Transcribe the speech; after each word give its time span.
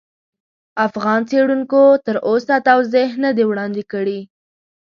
افغان 0.87 1.21
څېړونکو 1.29 1.81
تر 2.05 2.15
اوسه 2.27 2.55
توضیح 2.67 3.09
نه 3.23 3.29
دي 3.37 3.43
وړاندې 3.47 3.83
کړي. 3.91 4.19